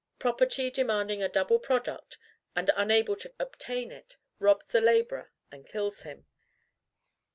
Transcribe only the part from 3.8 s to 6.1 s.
it, robs the laborer, and kills